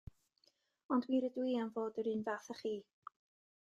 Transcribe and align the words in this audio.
Ond 0.95 1.05
mi 1.11 1.21
rydw 1.27 1.45
i 1.53 1.55
am 1.67 1.71
fod 1.79 2.03
yr 2.05 2.13
un 2.17 2.29
fath 2.31 2.53
â 2.57 2.61
chi. 2.65 2.77